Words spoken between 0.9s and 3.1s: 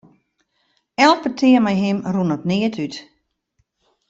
Elk petear mei him rûn op neat út.